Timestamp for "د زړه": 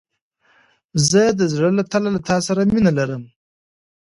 1.39-1.69